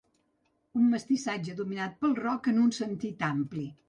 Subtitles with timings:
[0.79, 3.67] Un mestissatge dominat pel rock en sentit ampli.